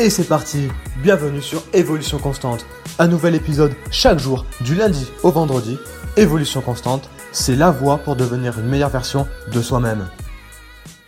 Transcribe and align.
Et 0.00 0.10
c'est 0.10 0.28
parti 0.28 0.68
Bienvenue 1.02 1.42
sur 1.42 1.60
Évolution 1.74 2.20
Constante. 2.20 2.64
Un 3.00 3.08
nouvel 3.08 3.34
épisode 3.34 3.74
chaque 3.90 4.20
jour, 4.20 4.46
du 4.60 4.76
lundi 4.76 5.08
au 5.24 5.32
vendredi. 5.32 5.76
Évolution 6.16 6.60
Constante, 6.60 7.10
c'est 7.32 7.56
la 7.56 7.72
voie 7.72 7.98
pour 7.98 8.14
devenir 8.14 8.60
une 8.60 8.68
meilleure 8.68 8.90
version 8.90 9.26
de 9.52 9.60
soi-même. 9.60 10.08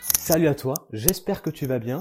Salut 0.00 0.48
à 0.48 0.54
toi, 0.54 0.72
j'espère 0.90 1.42
que 1.42 1.50
tu 1.50 1.66
vas 1.66 1.78
bien. 1.78 2.00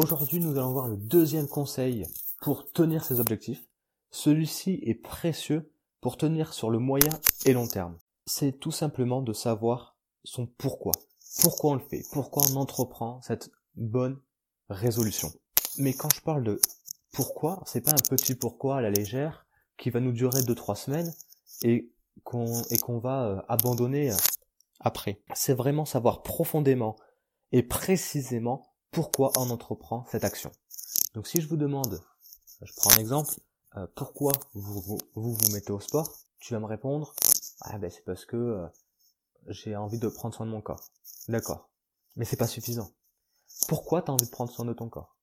Aujourd'hui, 0.00 0.38
nous 0.38 0.56
allons 0.56 0.70
voir 0.70 0.86
le 0.86 0.96
deuxième 0.96 1.48
conseil 1.48 2.06
pour 2.42 2.70
tenir 2.70 3.02
ses 3.02 3.18
objectifs. 3.18 3.66
Celui-ci 4.12 4.78
est 4.84 4.94
précieux 4.94 5.72
pour 6.00 6.16
tenir 6.16 6.52
sur 6.52 6.70
le 6.70 6.78
moyen 6.78 7.10
et 7.44 7.52
long 7.52 7.66
terme. 7.66 7.98
C'est 8.24 8.60
tout 8.60 8.70
simplement 8.70 9.20
de 9.20 9.32
savoir 9.32 9.96
son 10.22 10.46
pourquoi. 10.46 10.92
Pourquoi 11.42 11.72
on 11.72 11.74
le 11.74 11.80
fait? 11.80 12.04
Pourquoi 12.12 12.44
on 12.52 12.54
entreprend 12.54 13.20
cette 13.22 13.50
bonne 13.74 14.20
résolution? 14.70 15.32
Mais 15.78 15.94
quand 15.94 16.12
je 16.14 16.20
parle 16.20 16.44
de 16.44 16.60
pourquoi, 17.12 17.62
c'est 17.66 17.80
pas 17.80 17.92
un 17.92 18.16
petit 18.16 18.34
pourquoi 18.34 18.78
à 18.78 18.80
la 18.80 18.90
légère 18.90 19.46
qui 19.76 19.90
va 19.90 20.00
nous 20.00 20.12
durer 20.12 20.42
deux 20.42 20.54
trois 20.54 20.76
semaines 20.76 21.12
et 21.62 21.90
qu'on 22.24 22.62
et 22.70 22.78
qu'on 22.78 22.98
va 22.98 23.26
euh, 23.26 23.42
abandonner 23.48 24.12
euh, 24.12 24.16
après. 24.80 25.22
C'est 25.34 25.54
vraiment 25.54 25.84
savoir 25.84 26.22
profondément 26.22 26.96
et 27.52 27.62
précisément 27.62 28.74
pourquoi 28.90 29.32
on 29.36 29.50
entreprend 29.50 30.04
cette 30.10 30.24
action. 30.24 30.50
Donc 31.14 31.26
si 31.26 31.40
je 31.40 31.48
vous 31.48 31.56
demande, 31.56 32.00
je 32.62 32.72
prends 32.76 32.92
un 32.92 32.98
exemple, 32.98 33.34
euh, 33.76 33.86
pourquoi 33.94 34.32
vous 34.54 34.80
vous, 34.80 34.98
vous 35.14 35.34
vous 35.34 35.52
mettez 35.52 35.72
au 35.72 35.80
sport, 35.80 36.12
tu 36.40 36.54
vas 36.54 36.60
me 36.60 36.66
répondre, 36.66 37.14
ah 37.62 37.78
ben 37.78 37.90
c'est 37.90 38.04
parce 38.04 38.24
que 38.24 38.66
j'ai 39.46 39.76
envie 39.76 39.98
de 39.98 40.08
prendre 40.08 40.34
soin 40.34 40.46
de 40.46 40.50
mon 40.50 40.60
corps. 40.60 40.90
D'accord. 41.28 41.70
Mais 42.16 42.24
c'est 42.24 42.36
pas 42.36 42.46
suffisant. 42.46 42.90
Pourquoi 43.68 44.02
tu 44.02 44.10
as 44.10 44.14
envie 44.14 44.26
de 44.26 44.30
prendre 44.30 44.50
soin 44.50 44.64
de 44.64 44.72
ton 44.72 44.88
corps? 44.88 45.17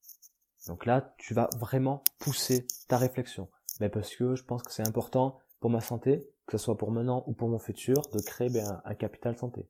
Donc 0.68 0.86
là, 0.86 1.14
tu 1.18 1.34
vas 1.34 1.50
vraiment 1.60 2.04
pousser 2.20 2.66
ta 2.88 2.98
réflexion. 2.98 3.50
Mais 3.80 3.90
parce 3.90 4.16
que 4.16 4.36
je 4.36 4.44
pense 4.44 4.64
que 4.64 4.72
c'est 4.72 4.88
important 4.88 5.38
pour 5.60 5.70
ma 5.70 5.82
santé, 5.82 6.28
que 6.48 6.58
ce 6.58 6.64
soit 6.64 6.78
pour 6.78 6.92
maintenant 6.92 7.24
ou 7.28 7.34
pour 7.34 7.50
mon 7.50 7.60
futur, 7.60 8.02
de 8.14 8.20
créer 8.20 8.50
ben, 8.50 8.82
un, 8.84 8.96
capital 8.96 9.38
santé. 9.38 9.68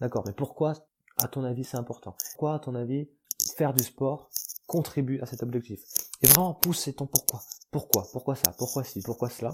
D'accord, 0.00 0.24
mais 0.26 0.32
pourquoi, 0.32 0.74
à 1.18 1.28
ton 1.28 1.44
avis, 1.44 1.64
c'est 1.64 1.76
important? 1.76 2.16
Pourquoi, 2.30 2.54
à 2.54 2.58
ton 2.58 2.74
avis, 2.74 3.08
faire 3.56 3.72
du 3.72 3.82
sport 3.82 4.30
contribue 4.66 5.20
à 5.20 5.26
cet 5.26 5.42
objectif? 5.42 5.80
Et 6.22 6.26
vraiment 6.26 6.54
pousser 6.54 6.92
ton 6.92 7.06
pourquoi. 7.06 7.42
Pourquoi? 7.70 8.06
Pourquoi 8.12 8.34
ça? 8.36 8.52
Pourquoi 8.58 8.84
ci? 8.84 9.02
Pourquoi 9.02 9.30
cela? 9.30 9.52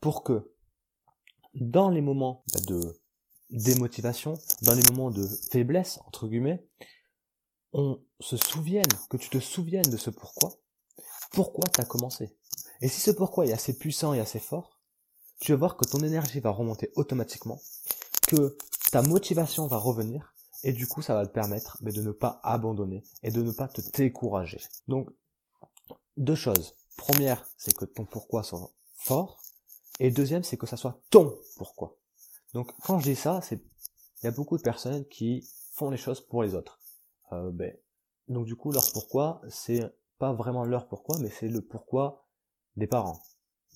Pour 0.00 0.22
que, 0.22 0.52
dans 1.54 1.90
les 1.90 2.00
moments 2.00 2.44
ben, 2.52 2.60
de 2.66 3.00
démotivation, 3.50 4.34
dans 4.62 4.74
les 4.74 4.82
moments 4.90 5.10
de 5.10 5.26
faiblesse, 5.50 5.98
entre 6.06 6.28
guillemets, 6.28 6.66
on 7.74 8.00
se 8.20 8.36
souvienne, 8.36 8.88
que 9.10 9.16
tu 9.16 9.28
te 9.28 9.40
souviennes 9.40 9.90
de 9.90 9.96
ce 9.96 10.10
pourquoi, 10.10 10.54
pourquoi 11.32 11.68
tu 11.68 11.80
as 11.80 11.84
commencé? 11.84 12.34
Et 12.80 12.88
si 12.88 13.00
ce 13.00 13.10
pourquoi 13.10 13.46
est 13.46 13.52
assez 13.52 13.76
puissant 13.76 14.14
et 14.14 14.20
assez 14.20 14.38
fort, 14.38 14.80
tu 15.40 15.52
vas 15.52 15.58
voir 15.58 15.76
que 15.76 15.84
ton 15.84 15.98
énergie 15.98 16.40
va 16.40 16.50
remonter 16.50 16.92
automatiquement, 16.94 17.60
que 18.28 18.56
ta 18.92 19.02
motivation 19.02 19.66
va 19.66 19.76
revenir, 19.76 20.34
et 20.62 20.72
du 20.72 20.86
coup 20.86 21.02
ça 21.02 21.14
va 21.14 21.26
te 21.26 21.32
permettre 21.32 21.76
de 21.82 22.00
ne 22.00 22.12
pas 22.12 22.40
abandonner 22.44 23.02
et 23.22 23.30
de 23.30 23.42
ne 23.42 23.50
pas 23.50 23.68
te 23.68 23.80
décourager. 23.96 24.60
Donc, 24.86 25.10
deux 26.16 26.36
choses. 26.36 26.76
Première, 26.96 27.44
c'est 27.58 27.74
que 27.76 27.84
ton 27.84 28.06
pourquoi 28.06 28.44
soit 28.44 28.70
fort, 28.94 29.42
et 29.98 30.10
deuxième, 30.10 30.44
c'est 30.44 30.56
que 30.56 30.66
ça 30.66 30.76
soit 30.76 31.00
ton 31.10 31.36
pourquoi. 31.56 31.96
Donc 32.52 32.70
quand 32.84 33.00
je 33.00 33.10
dis 33.10 33.16
ça, 33.16 33.40
c'est 33.42 33.60
il 34.22 34.26
y 34.26 34.28
a 34.28 34.30
beaucoup 34.32 34.56
de 34.56 34.62
personnes 34.62 35.04
qui 35.06 35.46
font 35.72 35.90
les 35.90 35.98
choses 35.98 36.20
pour 36.20 36.42
les 36.44 36.54
autres. 36.54 36.78
Euh, 37.32 37.50
ben, 37.52 37.76
donc 38.28 38.46
du 38.46 38.56
coup, 38.56 38.72
leur 38.72 38.84
pourquoi, 38.92 39.40
c'est 39.48 39.82
pas 40.18 40.32
vraiment 40.32 40.64
leur 40.64 40.88
pourquoi, 40.88 41.18
mais 41.18 41.30
c'est 41.30 41.48
le 41.48 41.60
pourquoi 41.60 42.26
des 42.76 42.86
parents, 42.86 43.22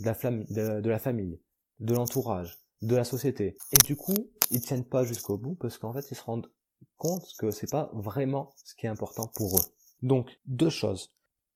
de 0.00 0.06
la, 0.06 0.81
de, 0.81 0.91
la 0.91 0.99
famille, 0.99 1.41
de 1.81 1.95
l'entourage, 1.95 2.59
de 2.83 2.97
la 2.97 3.05
société. 3.05 3.56
Et 3.73 3.83
du 3.84 3.97
coup, 3.97 4.17
ils 4.50 4.61
tiennent 4.61 4.84
pas 4.84 5.05
jusqu'au 5.05 5.39
bout 5.39 5.55
parce 5.55 5.78
qu'en 5.78 5.93
fait, 5.93 6.11
ils 6.11 6.17
se 6.17 6.23
rendent 6.23 6.50
compte 6.97 7.27
que 7.39 7.50
c'est 7.50 7.71
pas 7.71 7.91
vraiment 7.93 8.55
ce 8.65 8.75
qui 8.75 8.87
est 8.87 8.89
important 8.89 9.28
pour 9.34 9.59
eux. 9.59 9.65
Donc, 10.03 10.39
deux 10.47 10.71
choses. 10.71 11.12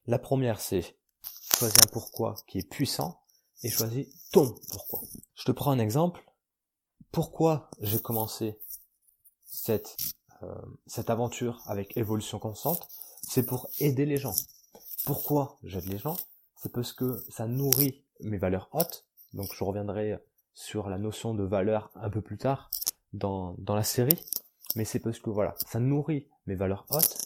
La 0.07 0.19
première, 0.19 0.61
c'est 0.61 0.97
choisir 1.55 1.83
un 1.85 1.93
pourquoi 1.93 2.35
qui 2.47 2.59
est 2.59 2.69
puissant 2.69 3.21
et 3.63 3.69
choisir 3.69 4.07
ton 4.33 4.55
pourquoi. 4.71 5.01
Je 5.35 5.45
te 5.45 5.53
prends 5.53 5.71
un 5.71 5.79
exemple. 5.79 6.25
Pourquoi 7.13 7.71
j'ai 7.81 8.01
commencé 8.01 8.59
cette 9.45 9.97
cette 10.87 11.11
aventure 11.11 11.63
avec 11.67 11.97
évolution 11.97 12.39
constante, 12.39 12.89
c'est 13.23 13.45
pour 13.45 13.69
aider 13.79 14.07
les 14.07 14.17
gens. 14.17 14.35
Pourquoi 15.05 15.59
j'aide 15.63 15.87
les 15.87 15.99
gens? 15.99 16.17
C'est 16.57 16.73
parce 16.73 16.93
que 16.93 17.23
ça 17.29 17.47
nourrit 17.47 18.03
mes 18.21 18.39
valeurs 18.39 18.69
hautes. 18.73 19.05
Donc 19.35 19.53
je 19.55 19.65
reviendrai 19.65 20.19
sur 20.55 20.89
la 20.89 20.99
notion 20.99 21.35
de 21.35 21.43
valeur 21.43 21.91
un 21.95 22.11
peu 22.11 22.21
plus 22.21 22.39
tard 22.39 22.71
dans, 23.13 23.55
dans 23.59 23.75
la 23.75 23.83
série. 23.83 24.25
Mais 24.77 24.85
c'est 24.85 25.01
parce 25.01 25.19
que 25.19 25.31
voilà, 25.31 25.55
ça 25.67 25.81
nourrit 25.81 26.29
mes 26.47 26.55
valeurs 26.55 26.87
hautes. 26.91 27.19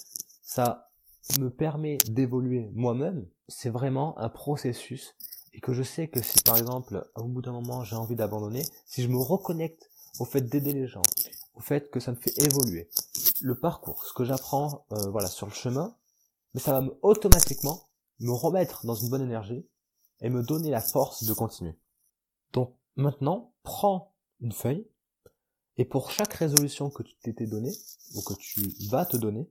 Ça 0.43 0.91
me 1.39 1.51
permet 1.51 1.99
d'évoluer 2.09 2.71
moi-même. 2.73 3.27
C'est 3.49 3.71
vraiment 3.71 4.19
un 4.19 4.29
processus. 4.29 5.15
Et 5.53 5.61
que 5.61 5.73
je 5.73 5.83
sais 5.83 6.09
que 6.09 6.23
si 6.23 6.41
par 6.43 6.57
exemple, 6.59 7.09
au 7.15 7.25
bout 7.25 7.43
d'un 7.43 7.53
moment, 7.53 7.83
j'ai 7.83 7.97
envie 7.97 8.17
d'abandonner, 8.17 8.63
si 8.85 9.03
je 9.03 9.09
me 9.09 9.17
reconnecte 9.19 9.91
au 10.19 10.25
fait 10.25 10.43
d'aider 10.43 10.73
les 10.73 10.87
gens, 10.87 11.03
au 11.55 11.61
fait 11.61 11.91
que 11.91 12.01
ça 12.01 12.11
me 12.13 12.17
fait 12.17 12.39
évoluer. 12.45 12.89
Le 13.41 13.59
parcours, 13.59 14.05
ce 14.05 14.13
que 14.13 14.25
j'apprends 14.25 14.87
euh, 14.93 15.11
voilà 15.11 15.29
sur 15.29 15.47
le 15.47 15.53
chemin, 15.53 15.97
mais 16.55 16.61
ça 16.61 16.73
va 16.73 16.81
me, 16.81 16.99
automatiquement 17.03 17.89
me 18.21 18.33
remettre 18.33 18.87
dans 18.87 18.95
une 18.95 19.11
bonne 19.11 19.23
énergie 19.23 19.67
et 20.21 20.31
me 20.31 20.43
donner 20.43 20.71
la 20.71 20.81
force 20.81 21.25
de 21.25 21.35
continuer. 21.35 21.79
Donc 22.53 22.75
maintenant, 22.97 23.53
prends 23.63 24.15
une 24.41 24.53
feuille 24.53 24.89
et 25.77 25.85
pour 25.85 26.11
chaque 26.11 26.33
résolution 26.33 26.91
que 26.91 27.03
tu 27.03 27.17
t'étais 27.17 27.47
donnée 27.47 27.75
ou 28.15 28.23
que 28.23 28.35
tu 28.35 28.63
vas 28.89 29.05
te 29.05 29.17
donner, 29.17 29.51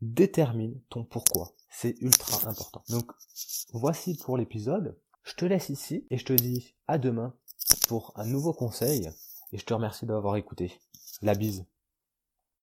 détermine 0.00 0.80
ton 0.88 1.04
pourquoi. 1.04 1.52
C'est 1.70 1.96
ultra 2.00 2.48
important. 2.48 2.82
Donc 2.88 3.12
voici 3.72 4.16
pour 4.16 4.36
l'épisode. 4.36 4.98
Je 5.22 5.34
te 5.34 5.44
laisse 5.44 5.68
ici 5.68 6.06
et 6.10 6.16
je 6.16 6.24
te 6.24 6.32
dis 6.32 6.74
à 6.86 6.96
demain 6.96 7.34
pour 7.88 8.12
un 8.16 8.24
nouveau 8.24 8.54
conseil 8.54 9.10
et 9.52 9.58
je 9.58 9.64
te 9.64 9.74
remercie 9.74 10.06
d'avoir 10.06 10.36
écouté. 10.36 10.80
La 11.20 11.34
bise. 11.34 11.66